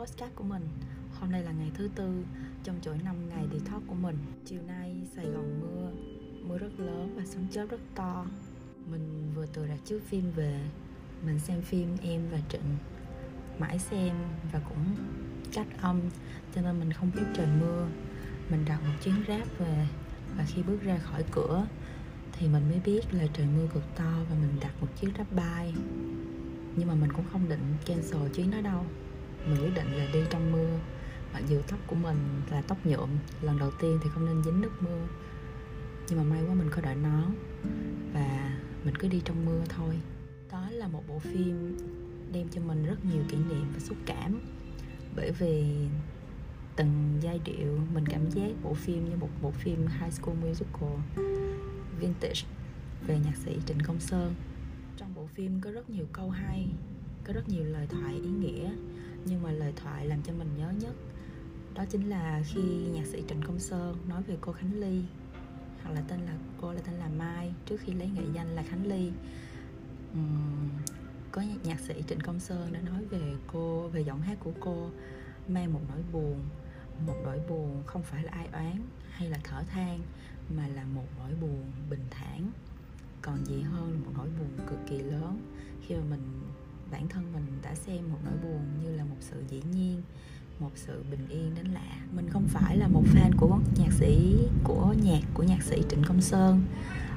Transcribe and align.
podcast 0.00 0.34
của 0.34 0.44
mình. 0.44 0.62
Hôm 1.20 1.30
nay 1.30 1.42
là 1.42 1.52
ngày 1.52 1.70
thứ 1.74 1.88
tư 1.94 2.24
trong 2.64 2.76
chuỗi 2.82 2.98
5 3.04 3.28
ngày 3.28 3.44
detox 3.52 3.82
của 3.86 3.94
mình. 3.94 4.16
Chiều 4.44 4.62
nay 4.62 4.96
Sài 5.16 5.26
Gòn 5.26 5.60
mưa, 5.60 5.90
mưa 6.48 6.58
rất 6.58 6.80
lớn 6.80 7.14
và 7.16 7.24
sấm 7.26 7.48
chớp 7.48 7.66
rất 7.70 7.80
to. 7.94 8.26
Mình 8.90 9.32
vừa 9.34 9.46
từ 9.46 9.66
rạp 9.68 9.78
chiếu 9.84 9.98
phim 10.06 10.32
về 10.36 10.60
Mình 11.26 11.38
xem 11.38 11.62
phim 11.62 11.96
Em 12.02 12.28
và 12.32 12.38
Trịnh 12.48 12.76
Mãi 13.58 13.78
xem 13.78 14.16
và 14.52 14.60
cũng 14.68 14.84
cách 15.52 15.66
âm 15.80 16.00
cho 16.54 16.62
nên 16.62 16.78
mình 16.78 16.92
không 16.92 17.10
biết 17.14 17.24
trời 17.34 17.46
mưa. 17.60 17.86
Mình 18.50 18.64
đặt 18.64 18.82
một 18.82 18.94
chuyến 19.02 19.14
ráp 19.28 19.58
về 19.58 19.86
và 20.36 20.44
khi 20.46 20.62
bước 20.62 20.82
ra 20.82 20.98
khỏi 20.98 21.24
cửa 21.30 21.66
thì 22.32 22.48
mình 22.48 22.68
mới 22.68 22.80
biết 22.84 23.14
là 23.14 23.24
trời 23.32 23.46
mưa 23.56 23.66
cực 23.74 23.84
to 23.96 24.12
và 24.30 24.36
mình 24.40 24.60
đặt 24.60 24.72
một 24.80 24.88
chiếc 25.00 25.14
grab 25.14 25.32
bay. 25.36 25.74
Nhưng 26.76 26.88
mà 26.88 26.94
mình 26.94 27.12
cũng 27.12 27.24
không 27.32 27.48
định 27.48 27.74
cancel 27.86 28.28
chuyến 28.34 28.50
đó 28.50 28.60
đâu 28.60 28.84
mình 29.46 29.62
quyết 29.62 29.74
định 29.74 29.92
là 29.92 30.06
đi 30.12 30.20
trong 30.30 30.52
mưa. 30.52 30.78
Mặc 31.32 31.42
dù 31.48 31.60
tóc 31.68 31.78
của 31.86 31.96
mình 31.96 32.16
là 32.50 32.62
tóc 32.62 32.86
nhuộm, 32.86 33.10
lần 33.42 33.58
đầu 33.58 33.70
tiên 33.80 33.98
thì 34.02 34.10
không 34.14 34.26
nên 34.26 34.44
dính 34.44 34.60
nước 34.60 34.72
mưa. 34.80 35.06
Nhưng 36.08 36.18
mà 36.18 36.24
may 36.24 36.42
quá 36.48 36.54
mình 36.54 36.68
có 36.70 36.82
đợi 36.82 36.94
nón 36.94 37.34
và 38.14 38.58
mình 38.84 38.94
cứ 38.98 39.08
đi 39.08 39.22
trong 39.24 39.46
mưa 39.46 39.64
thôi. 39.68 39.94
Đó 40.52 40.68
là 40.70 40.88
một 40.88 41.02
bộ 41.08 41.18
phim 41.18 41.76
đem 42.32 42.48
cho 42.48 42.60
mình 42.60 42.86
rất 42.86 43.04
nhiều 43.04 43.22
kỷ 43.28 43.36
niệm 43.36 43.66
và 43.74 43.78
xúc 43.78 43.96
cảm. 44.06 44.40
Bởi 45.16 45.32
vì 45.32 45.74
từng 46.76 47.18
giai 47.20 47.40
điệu, 47.44 47.78
mình 47.94 48.06
cảm 48.06 48.30
giác 48.30 48.50
bộ 48.62 48.74
phim 48.74 49.10
như 49.10 49.16
một 49.16 49.28
bộ 49.42 49.50
phim 49.50 49.86
high 49.86 50.12
school 50.12 50.34
musical, 50.36 50.98
vintage, 52.00 52.42
về 53.06 53.18
nhạc 53.24 53.36
sĩ 53.36 53.56
Trịnh 53.66 53.78
Công 53.86 54.00
Sơn. 54.00 54.34
Trong 54.96 55.14
bộ 55.14 55.26
phim 55.34 55.60
có 55.60 55.70
rất 55.70 55.90
nhiều 55.90 56.06
câu 56.12 56.30
hay, 56.30 56.68
có 57.24 57.32
rất 57.32 57.48
nhiều 57.48 57.64
lời 57.64 57.86
thoại, 57.86 58.14
ý 58.14 58.30
nghĩa 58.30 58.70
nhưng 59.24 59.42
mà 59.42 59.50
lời 59.50 59.72
thoại 59.76 60.06
làm 60.06 60.22
cho 60.22 60.32
mình 60.32 60.48
nhớ 60.56 60.72
nhất 60.80 60.94
đó 61.74 61.84
chính 61.90 62.08
là 62.08 62.42
khi 62.46 62.62
nhạc 62.92 63.06
sĩ 63.06 63.22
Trịnh 63.28 63.42
Công 63.42 63.58
Sơn 63.58 63.96
nói 64.08 64.22
về 64.22 64.36
cô 64.40 64.52
Khánh 64.52 64.80
Ly 64.80 65.02
hoặc 65.82 65.92
là 65.92 66.02
tên 66.08 66.20
là 66.20 66.32
cô 66.60 66.72
là 66.72 66.80
tên 66.80 66.94
là 66.94 67.08
Mai 67.08 67.52
trước 67.66 67.80
khi 67.80 67.92
lấy 67.92 68.08
nghệ 68.08 68.22
danh 68.32 68.48
là 68.56 68.62
Khánh 68.62 68.86
Ly. 68.86 69.12
Uhm, 70.12 70.68
có 71.32 71.42
nhạc 71.64 71.80
sĩ 71.80 71.94
Trịnh 72.08 72.20
Công 72.20 72.40
Sơn 72.40 72.72
đã 72.72 72.80
nói 72.80 73.04
về 73.04 73.34
cô 73.46 73.88
về 73.88 74.00
giọng 74.00 74.20
hát 74.20 74.38
của 74.40 74.52
cô 74.60 74.90
mang 75.48 75.72
một 75.72 75.80
nỗi 75.88 76.02
buồn 76.12 76.40
một 77.06 77.16
nỗi 77.24 77.40
buồn 77.48 77.82
không 77.86 78.02
phải 78.02 78.22
là 78.22 78.32
ai 78.32 78.48
oán 78.52 78.86
hay 79.10 79.30
là 79.30 79.38
thở 79.44 79.62
than 79.62 80.00
mà 80.56 80.68
là 80.68 80.84
một 80.84 81.06
nỗi 81.18 81.34
buồn 81.40 81.72
bình 81.90 82.04
thản. 82.10 82.50
Còn 83.22 83.46
gì 83.46 83.62
hơn 83.62 83.92
là 83.92 83.98
một 83.98 84.12
nỗi 84.16 84.28
buồn 84.38 84.66
cực 84.66 84.78
kỳ 84.88 84.98
lớn 84.98 85.40
khi 85.86 85.94
mà 85.94 86.02
mình 86.10 86.42
bản 86.90 87.08
thân 87.08 87.32
mình 87.32 87.46
đã 87.62 87.74
xem 87.74 88.12
một 88.12 88.18
nỗi 88.24 88.34
buồn 88.42 88.60
như 88.82 88.96
là 88.96 89.04
một 89.04 89.16
sự 89.20 89.44
dĩ 89.48 89.62
nhiên 89.72 90.02
một 90.60 90.70
sự 90.74 91.04
bình 91.10 91.28
yên 91.28 91.54
đến 91.54 91.66
lạ. 91.66 91.96
Mình 92.12 92.28
không 92.30 92.48
phải 92.48 92.76
là 92.76 92.88
một 92.88 93.02
fan 93.14 93.30
của 93.36 93.58
nhạc 93.76 93.92
sĩ 93.92 94.36
của 94.64 94.94
nhạc 95.02 95.20
của 95.34 95.42
nhạc 95.42 95.62
sĩ 95.62 95.82
trịnh 95.90 96.02
công 96.04 96.20
sơn. 96.20 96.62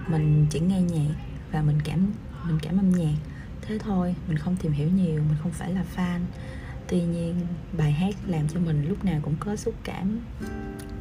Mình 0.07 0.45
chỉ 0.49 0.59
nghe 0.59 0.81
nhạc 0.81 1.15
và 1.51 1.61
mình 1.61 1.79
cảm 1.83 2.11
mình 2.47 2.59
cảm 2.61 2.77
âm 2.77 2.91
nhạc. 2.91 3.15
Thế 3.61 3.77
thôi 3.79 4.15
mình 4.27 4.37
không 4.37 4.55
tìm 4.55 4.71
hiểu 4.71 4.89
nhiều 4.89 5.23
mình 5.23 5.37
không 5.41 5.51
phải 5.51 5.73
là 5.73 5.85
fan. 5.95 6.19
Tuy 6.87 7.01
nhiên 7.01 7.35
bài 7.77 7.91
hát 7.91 8.15
làm 8.27 8.47
cho 8.47 8.59
mình 8.59 8.85
lúc 8.89 9.05
nào 9.05 9.19
cũng 9.23 9.35
có 9.39 9.55
xúc 9.55 9.73
cảm. 9.83 10.19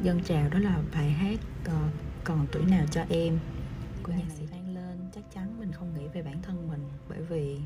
Dân 0.03 0.23
trào 0.23 0.49
đó 0.49 0.59
là 0.59 0.79
bài 0.93 1.09
hát 1.11 1.39
uh, 1.65 1.93
còn 2.23 2.47
tuổi 2.51 2.65
nào 2.65 2.85
cho 2.91 3.05
em 3.09 3.39
của 4.03 4.11
nhạc 4.11 4.31
sĩ 4.37 4.45
vang 4.45 4.75
lên. 4.75 4.97
Chắc 5.15 5.23
chắn 5.33 5.59
mình 5.59 5.71
không 5.71 5.93
nghĩ 5.97 6.07
về 6.13 6.21
bản 6.21 6.41
thân 6.41 6.67
mình 6.67 6.89
bởi 7.09 7.21
vì 7.21 7.59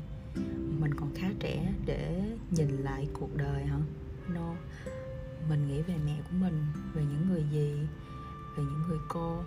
khá 1.20 1.30
trẻ 1.40 1.72
để 1.86 2.22
nhìn 2.50 2.68
lại 2.68 3.08
cuộc 3.12 3.36
đời 3.36 3.64
hả? 3.64 3.78
No. 4.34 4.54
Mình 5.48 5.68
nghĩ 5.68 5.82
về 5.82 5.94
mẹ 6.06 6.20
của 6.22 6.36
mình, 6.40 6.66
về 6.94 7.02
những 7.02 7.28
người 7.28 7.44
gì 7.52 7.86
về 8.56 8.64
những 8.64 8.82
người 8.88 8.98
cô. 9.08 9.42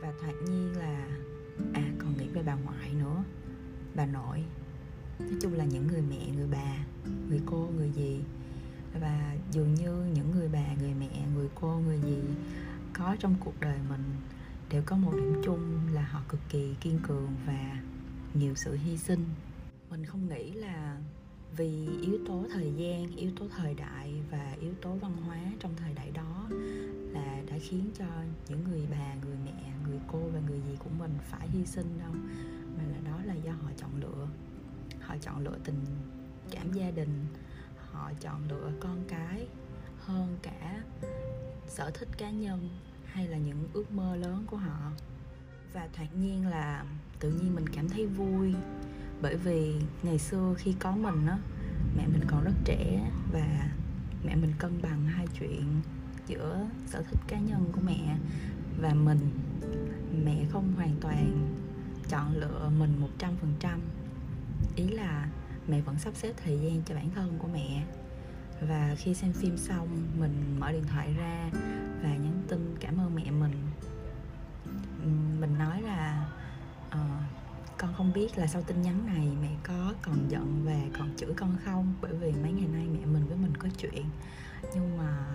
Và 0.00 0.12
thoạt 0.20 0.34
nhiên 0.44 0.76
là 0.76 1.08
à 1.72 1.82
còn 1.98 2.16
nghĩ 2.16 2.28
về 2.28 2.42
bà 2.46 2.54
ngoại 2.54 2.94
nữa. 2.98 3.24
Bà 3.94 4.06
nội. 4.06 4.44
Nói 5.18 5.36
chung 5.40 5.54
là 5.54 5.64
những 5.64 5.86
người 5.86 6.02
mẹ, 6.10 6.30
người 6.36 6.48
bà, 6.52 6.76
người 7.28 7.40
cô, 7.46 7.70
người 7.76 7.90
gì. 7.90 8.20
và 9.00 9.36
dường 9.50 9.74
như 9.74 10.04
những 10.14 10.30
người 10.30 10.48
bà, 10.48 10.74
người 10.80 10.94
mẹ, 11.00 11.26
người 11.34 11.48
cô, 11.54 11.78
người 11.86 11.98
gì 12.00 12.18
có 12.92 13.16
trong 13.18 13.34
cuộc 13.40 13.60
đời 13.60 13.78
mình 13.88 14.04
đều 14.70 14.82
có 14.86 14.96
một 14.96 15.12
điểm 15.14 15.42
chung 15.44 15.78
là 15.92 16.02
họ 16.02 16.22
cực 16.28 16.40
kỳ 16.48 16.74
kiên 16.80 16.98
cường 17.08 17.34
và 17.46 17.80
nhiều 18.34 18.54
sự 18.54 18.74
hy 18.74 18.96
sinh 18.96 19.24
mình 19.92 20.06
không 20.06 20.28
nghĩ 20.28 20.52
là 20.52 20.96
vì 21.56 21.88
yếu 22.02 22.18
tố 22.26 22.44
thời 22.52 22.72
gian, 22.76 23.16
yếu 23.16 23.30
tố 23.38 23.46
thời 23.56 23.74
đại 23.74 24.22
và 24.30 24.56
yếu 24.60 24.72
tố 24.82 24.90
văn 24.90 25.16
hóa 25.16 25.38
trong 25.60 25.74
thời 25.76 25.94
đại 25.94 26.10
đó 26.10 26.48
là 27.12 27.42
đã 27.50 27.58
khiến 27.60 27.90
cho 27.98 28.06
những 28.48 28.64
người 28.64 28.86
bà, 28.90 29.14
người 29.14 29.36
mẹ, 29.44 29.72
người 29.88 29.98
cô 30.12 30.18
và 30.18 30.40
người 30.48 30.60
dì 30.68 30.76
của 30.78 30.90
mình 30.98 31.10
phải 31.22 31.48
hy 31.48 31.66
sinh 31.66 31.98
đâu, 31.98 32.12
mà 32.76 32.84
là 32.92 32.98
đó 33.10 33.18
là 33.24 33.34
do 33.34 33.52
họ 33.52 33.70
chọn 33.76 33.90
lựa. 34.00 34.28
Họ 35.00 35.16
chọn 35.20 35.44
lựa 35.44 35.58
tình 35.64 35.84
cảm 36.50 36.72
gia 36.72 36.90
đình, 36.90 37.26
họ 37.90 38.12
chọn 38.20 38.48
lựa 38.48 38.72
con 38.80 39.04
cái 39.08 39.46
hơn 39.98 40.38
cả 40.42 40.82
sở 41.68 41.90
thích 41.90 42.08
cá 42.18 42.30
nhân 42.30 42.68
hay 43.04 43.28
là 43.28 43.38
những 43.38 43.68
ước 43.72 43.92
mơ 43.92 44.16
lớn 44.16 44.44
của 44.46 44.56
họ. 44.56 44.92
Và 45.72 45.88
thoạt 45.92 46.14
nhiên 46.16 46.46
là 46.46 46.84
tự 47.20 47.30
nhiên 47.30 47.54
mình 47.54 47.66
cảm 47.68 47.88
thấy 47.88 48.06
vui 48.06 48.54
bởi 49.22 49.36
vì 49.36 49.74
ngày 50.02 50.18
xưa 50.18 50.54
khi 50.58 50.74
có 50.80 50.96
mình 50.96 51.26
á 51.26 51.38
mẹ 51.96 52.06
mình 52.06 52.22
còn 52.26 52.44
rất 52.44 52.52
trẻ 52.64 53.10
và 53.32 53.68
mẹ 54.24 54.36
mình 54.36 54.52
cân 54.58 54.82
bằng 54.82 55.06
hai 55.06 55.26
chuyện 55.38 55.80
giữa 56.26 56.66
sở 56.86 57.02
thích 57.02 57.20
cá 57.28 57.38
nhân 57.38 57.72
của 57.72 57.80
mẹ 57.84 58.16
và 58.80 58.94
mình. 58.94 59.30
Mẹ 60.24 60.44
không 60.50 60.72
hoàn 60.76 60.96
toàn 61.00 61.54
chọn 62.08 62.36
lựa 62.36 62.70
mình 62.78 63.00
một 63.00 63.08
trăm 63.18 63.36
phần 63.36 63.54
trăm. 63.60 63.80
Ý 64.76 64.88
là 64.88 65.28
mẹ 65.68 65.80
vẫn 65.80 65.98
sắp 65.98 66.14
xếp 66.16 66.32
thời 66.44 66.58
gian 66.58 66.82
cho 66.86 66.94
bản 66.94 67.10
thân 67.14 67.38
của 67.38 67.48
mẹ. 67.48 67.84
Và 68.68 68.94
khi 68.98 69.14
xem 69.14 69.32
phim 69.32 69.56
xong 69.56 69.88
mình 70.18 70.56
mở 70.60 70.72
điện 70.72 70.84
thoại 70.86 71.14
ra 71.18 71.50
và 72.02 72.08
nhắn 72.08 72.42
tin 72.48 72.76
cảm 72.80 72.98
ơn 72.98 73.14
mẹ 73.14 73.30
mình. 73.30 73.54
Mình 75.40 75.58
nói 75.58 75.82
là 75.82 76.30
uh, 76.88 77.31
con 77.82 77.94
không 77.94 78.12
biết 78.12 78.38
là 78.38 78.46
sau 78.46 78.62
tin 78.62 78.82
nhắn 78.82 79.06
này 79.06 79.28
mẹ 79.42 79.56
có 79.62 79.94
còn 80.02 80.30
giận 80.30 80.62
và 80.64 80.98
còn 80.98 81.16
chửi 81.16 81.34
con 81.36 81.56
không? 81.64 81.94
Bởi 82.00 82.12
vì 82.14 82.32
mấy 82.32 82.52
ngày 82.52 82.68
nay 82.72 82.88
mẹ 82.92 83.06
mình 83.06 83.26
với 83.28 83.36
mình 83.36 83.56
có 83.58 83.68
chuyện. 83.78 84.04
Nhưng 84.74 84.98
mà 84.98 85.26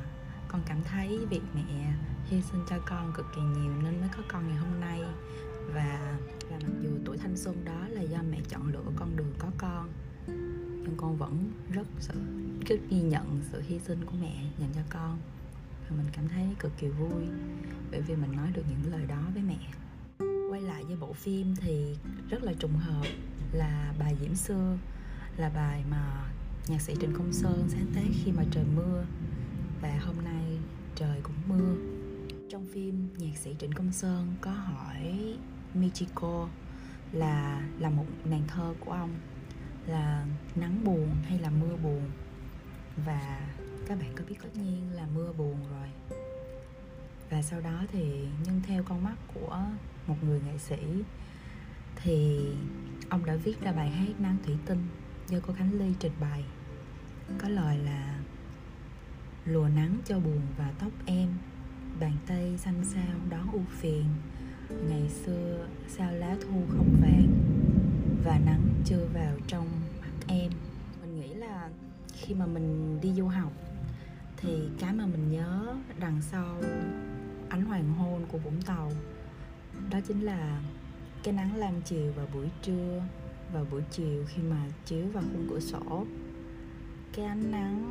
con 0.47 0.61
cảm 0.65 0.83
thấy 0.83 1.19
việc 1.29 1.41
mẹ 1.55 1.93
hy 2.25 2.41
sinh 2.41 2.61
cho 2.69 2.79
con 2.89 3.13
cực 3.13 3.25
kỳ 3.35 3.41
nhiều 3.41 3.73
nên 3.83 3.99
mới 3.99 4.09
có 4.17 4.23
con 4.27 4.47
ngày 4.47 4.57
hôm 4.57 4.79
nay. 4.79 5.01
Và 5.73 6.17
và 6.49 6.57
mặc 6.63 6.73
dù 6.81 6.89
tuổi 7.05 7.17
thanh 7.17 7.37
xuân 7.37 7.65
đó 7.65 7.87
là 7.89 8.01
do 8.01 8.17
mẹ 8.31 8.37
chọn 8.49 8.71
lựa 8.73 8.83
con 8.95 9.15
đường 9.15 9.33
có 9.39 9.47
con, 9.57 9.89
nhưng 10.83 10.93
con 10.97 11.17
vẫn 11.17 11.51
rất 11.71 11.87
sự, 11.99 12.13
rất 12.65 12.79
ghi 12.89 13.01
nhận 13.01 13.41
sự 13.51 13.61
hy 13.67 13.79
sinh 13.79 14.05
của 14.05 14.15
mẹ 14.21 14.43
dành 14.59 14.69
cho 14.75 14.81
con. 14.89 15.19
Và 15.89 15.95
mình 15.97 16.07
cảm 16.11 16.27
thấy 16.27 16.55
cực 16.59 16.71
kỳ 16.77 16.87
vui 16.87 17.27
bởi 17.91 18.01
vì 18.01 18.15
mình 18.15 18.35
nói 18.35 18.51
được 18.53 18.63
những 18.69 18.91
lời 18.91 19.05
đó 19.07 19.21
với 19.33 19.43
mẹ. 19.43 19.57
Quay 20.49 20.61
lại 20.61 20.83
với 20.83 20.95
bộ 20.95 21.13
phim 21.13 21.55
thì 21.55 21.95
rất 22.29 22.43
là 22.43 22.53
trùng 22.59 22.77
hợp 22.77 23.07
là 23.51 23.93
bài 23.99 24.15
Diễm 24.21 24.35
Xưa 24.35 24.77
là 25.37 25.49
bài 25.49 25.83
mà 25.89 26.31
nhạc 26.67 26.81
sĩ 26.81 26.93
Trịnh 27.01 27.13
Công 27.13 27.33
Sơn 27.33 27.67
sáng 27.69 27.85
tác 27.95 28.07
khi 28.23 28.31
mà 28.31 28.43
trời 28.51 28.65
mưa. 28.75 29.05
Và 29.81 29.99
hôm 30.05 30.15
nay 30.23 30.57
trời 30.95 31.21
cũng 31.23 31.35
mưa. 31.47 31.75
Trong 32.49 32.65
phim, 32.73 33.09
nhạc 33.17 33.37
sĩ 33.37 33.55
Trịnh 33.59 33.71
Công 33.71 33.91
Sơn 33.91 34.35
có 34.41 34.51
hỏi 34.51 35.37
Michiko 35.73 36.49
là 37.11 37.67
là 37.79 37.89
một 37.89 38.05
nàng 38.25 38.43
thơ 38.47 38.73
của 38.79 38.91
ông, 38.91 39.15
là 39.87 40.25
nắng 40.55 40.83
buồn 40.83 41.09
hay 41.23 41.39
là 41.39 41.49
mưa 41.49 41.75
buồn? 41.83 42.11
Và 43.05 43.39
các 43.87 43.99
bạn 43.99 44.13
có 44.15 44.23
biết 44.29 44.35
tất 44.43 44.49
nhiên 44.55 44.93
là 44.93 45.07
mưa 45.15 45.33
buồn 45.33 45.55
rồi. 45.71 46.19
Và 47.29 47.41
sau 47.41 47.61
đó 47.61 47.83
thì 47.91 48.27
nhưng 48.45 48.61
theo 48.61 48.83
con 48.83 49.03
mắt 49.03 49.15
của 49.33 49.65
một 50.07 50.15
người 50.23 50.41
nghệ 50.45 50.57
sĩ 50.57 50.77
thì 52.03 52.45
ông 53.09 53.25
đã 53.25 53.35
viết 53.35 53.61
ra 53.61 53.71
bài 53.71 53.89
hát 53.89 54.19
nắng 54.19 54.37
thủy 54.45 54.55
tinh 54.65 54.87
do 55.29 55.39
cô 55.47 55.53
khánh 55.53 55.73
ly 55.79 55.93
trình 55.99 56.11
bày. 56.19 56.43
Có 57.37 57.49
lời 57.49 57.77
là, 57.77 58.19
lùa 59.45 59.67
nắng 59.75 59.97
cho 60.05 60.19
buồn 60.19 60.41
và 60.57 60.71
tóc 60.79 60.91
em, 61.05 61.29
bàn 61.99 62.13
tay 62.27 62.57
xanh 62.57 62.85
xao 62.85 63.15
đón 63.29 63.51
u 63.51 63.61
phiền. 63.69 64.05
Ngày 64.89 65.09
xưa 65.09 65.67
sao 65.87 66.11
lá 66.11 66.35
thu 66.41 66.63
không 66.69 66.95
vàng 67.01 67.27
và 68.23 68.39
nắng 68.45 68.69
chưa 68.85 69.07
vào 69.13 69.37
trong 69.47 69.67
mắt 70.01 70.27
em. 70.27 70.51
Mình 71.01 71.19
nghĩ 71.19 71.33
là 71.33 71.69
khi 72.13 72.33
mà 72.33 72.45
mình 72.45 72.99
đi 73.01 73.13
du 73.13 73.27
học 73.27 73.51
thì 74.37 74.69
cái 74.79 74.93
mà 74.93 75.05
mình 75.05 75.31
nhớ 75.31 75.75
đằng 75.99 76.21
sau 76.21 76.61
ánh 77.49 77.65
hoàng 77.65 77.93
hôn 77.93 78.25
của 78.31 78.37
vũng 78.37 78.61
tàu, 78.61 78.91
đó 79.89 79.99
chính 80.07 80.21
là 80.21 80.61
cái 81.23 81.33
nắng 81.33 81.55
lam 81.55 81.81
chiều 81.81 82.11
vào 82.15 82.27
buổi 82.33 82.49
trưa, 82.61 83.03
vào 83.53 83.65
buổi 83.71 83.81
chiều 83.91 84.25
khi 84.27 84.41
mà 84.43 84.61
chiếu 84.85 85.05
vào 85.13 85.23
khung 85.23 85.47
cửa 85.49 85.59
sổ. 85.59 86.05
Cái 87.13 87.25
ánh 87.25 87.51
nắng 87.51 87.83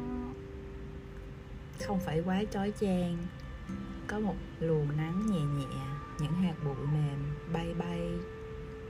không 1.86 2.00
phải 2.00 2.22
quá 2.26 2.42
chói 2.50 2.72
chang, 2.80 3.16
có 4.06 4.18
một 4.20 4.34
luồng 4.60 4.96
nắng 4.96 5.26
nhẹ 5.26 5.40
nhẹ, 5.40 5.76
những 6.20 6.32
hạt 6.32 6.54
bụi 6.64 6.86
mềm 6.92 7.34
bay 7.52 7.74
bay, 7.78 8.00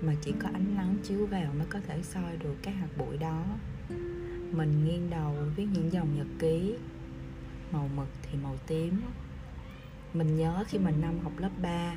mà 0.01 0.15
chỉ 0.23 0.33
có 0.43 0.49
ánh 0.53 0.75
nắng 0.77 0.97
chiếu 1.03 1.27
vào 1.27 1.53
mới 1.59 1.67
có 1.71 1.81
thể 1.87 2.03
soi 2.03 2.37
được 2.37 2.55
các 2.63 2.71
hạt 2.71 2.89
bụi 2.99 3.17
đó. 3.17 3.45
Mình 4.53 4.85
nghiêng 4.85 5.11
đầu 5.11 5.35
viết 5.57 5.67
những 5.73 5.93
dòng 5.93 6.17
nhật 6.17 6.27
ký, 6.39 6.75
màu 7.73 7.89
mực 7.97 8.09
thì 8.23 8.39
màu 8.43 8.57
tím. 8.67 9.01
Mình 10.15 10.37
nhớ 10.37 10.65
khi 10.69 10.79
mình 10.79 11.01
năm 11.01 11.19
học 11.19 11.33
lớp 11.39 11.51
3 11.63 11.97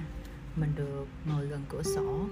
mình 0.55 0.71
được 0.75 1.05
ngồi 1.25 1.47
gần 1.47 1.61
cửa 1.69 1.83
sổ. 1.83 2.25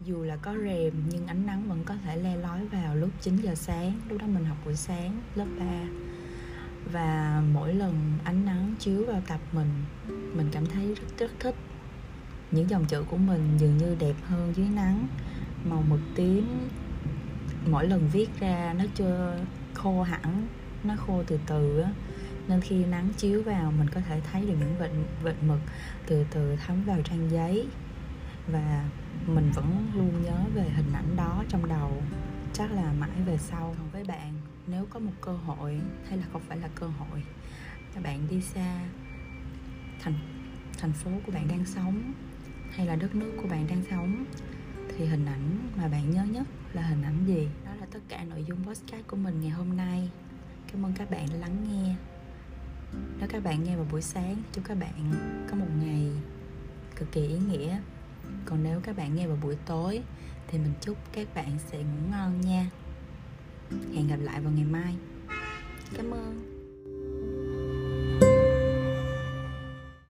Dù 0.00 0.22
là 0.22 0.36
có 0.36 0.54
rèm, 0.64 0.92
nhưng 1.10 1.26
ánh 1.26 1.46
nắng 1.46 1.68
vẫn 1.68 1.84
có 1.84 1.94
thể 2.04 2.16
le 2.16 2.36
lói 2.36 2.66
vào 2.66 2.96
lúc 2.96 3.10
9 3.20 3.36
giờ 3.36 3.54
sáng, 3.54 4.00
lúc 4.08 4.20
đó 4.20 4.26
mình 4.26 4.44
học 4.44 4.56
buổi 4.64 4.76
sáng, 4.76 5.20
lớp 5.34 5.46
3 5.58 5.64
và 6.92 7.42
mỗi 7.52 7.74
lần 7.74 8.12
ánh 8.24 8.44
nắng 8.44 8.74
chiếu 8.78 9.04
vào 9.06 9.22
tập 9.26 9.40
mình 9.52 9.68
mình 10.34 10.48
cảm 10.52 10.66
thấy 10.66 10.94
rất 10.94 11.18
rất 11.18 11.30
thích. 11.40 11.54
Những 12.50 12.70
dòng 12.70 12.84
chữ 12.84 13.02
của 13.10 13.16
mình 13.16 13.56
dường 13.58 13.78
như 13.78 13.96
đẹp 13.98 14.14
hơn 14.26 14.52
dưới 14.56 14.68
nắng, 14.68 15.06
màu 15.64 15.84
mực 15.88 16.00
tím. 16.14 16.68
Mỗi 17.66 17.88
lần 17.88 18.08
viết 18.12 18.40
ra 18.40 18.74
nó 18.78 18.84
chưa 18.94 19.38
khô 19.74 20.02
hẳn, 20.02 20.46
nó 20.84 20.94
khô 21.06 21.22
từ 21.26 21.38
từ 21.46 21.80
á 21.80 21.90
nên 22.48 22.60
khi 22.60 22.84
nắng 22.84 23.08
chiếu 23.16 23.42
vào, 23.42 23.72
mình 23.72 23.88
có 23.90 24.00
thể 24.00 24.20
thấy 24.20 24.46
được 24.46 24.54
những 24.60 24.78
vệt 24.78 24.90
vệt 25.22 25.34
mực 25.42 25.60
từ 26.06 26.24
từ 26.30 26.56
thấm 26.56 26.84
vào 26.84 27.02
trang 27.04 27.30
giấy. 27.30 27.66
Và 28.46 28.88
mình 29.26 29.50
vẫn 29.54 29.86
luôn 29.94 30.22
nhớ 30.22 30.38
về 30.54 30.62
hình 30.62 30.92
ảnh 30.92 31.16
đó 31.16 31.44
trong 31.48 31.68
đầu. 31.68 32.02
Chắc 32.52 32.72
là 32.72 32.92
mãi 32.92 33.10
về 33.26 33.38
sau. 33.38 33.74
Còn 33.78 33.90
với 33.90 34.04
bạn, 34.04 34.32
nếu 34.66 34.86
có 34.90 35.00
một 35.00 35.12
cơ 35.20 35.32
hội, 35.32 35.80
hay 36.08 36.18
là 36.18 36.24
không 36.32 36.42
phải 36.48 36.58
là 36.58 36.68
cơ 36.74 36.86
hội, 36.86 37.22
các 37.94 38.02
bạn 38.02 38.26
đi 38.30 38.40
xa, 38.40 38.80
thành 40.00 40.14
thành 40.78 40.92
phố 40.92 41.10
của 41.26 41.32
bạn 41.32 41.48
đang 41.48 41.64
sống, 41.64 42.12
hay 42.70 42.86
là 42.86 42.96
đất 42.96 43.14
nước 43.14 43.32
của 43.42 43.48
bạn 43.48 43.66
đang 43.66 43.82
sống, 43.90 44.24
thì 44.88 45.06
hình 45.06 45.26
ảnh 45.26 45.68
mà 45.76 45.88
bạn 45.88 46.10
nhớ 46.10 46.24
nhất 46.24 46.46
là 46.72 46.82
hình 46.82 47.02
ảnh 47.02 47.24
gì? 47.26 47.48
Đó 47.64 47.70
là 47.80 47.86
tất 47.90 48.00
cả 48.08 48.24
nội 48.24 48.44
dung 48.48 48.64
podcast 48.64 49.06
của 49.06 49.16
mình 49.16 49.40
ngày 49.40 49.50
hôm 49.50 49.76
nay. 49.76 50.10
Cảm 50.72 50.86
ơn 50.86 50.92
các 50.92 51.10
bạn 51.10 51.26
đã 51.30 51.36
lắng 51.36 51.56
nghe 51.68 51.94
nếu 53.18 53.28
các 53.28 53.44
bạn 53.44 53.64
nghe 53.64 53.76
vào 53.76 53.86
buổi 53.90 54.02
sáng, 54.02 54.36
chúc 54.52 54.64
các 54.64 54.74
bạn 54.74 55.12
có 55.50 55.56
một 55.56 55.66
ngày 55.82 56.10
cực 56.96 57.12
kỳ 57.12 57.26
ý 57.26 57.38
nghĩa. 57.38 57.78
Còn 58.44 58.62
nếu 58.62 58.80
các 58.80 58.96
bạn 58.96 59.14
nghe 59.14 59.26
vào 59.26 59.38
buổi 59.42 59.56
tối, 59.66 60.02
thì 60.48 60.58
mình 60.58 60.72
chúc 60.80 60.96
các 61.12 61.34
bạn 61.34 61.58
sẽ 61.70 61.78
ngủ 61.78 62.10
ngon 62.10 62.40
nha. 62.40 62.70
Hẹn 63.94 64.08
gặp 64.08 64.18
lại 64.20 64.40
vào 64.40 64.52
ngày 64.52 64.64
mai. 64.64 64.94
Cảm 65.96 66.10
ơn. 66.10 66.53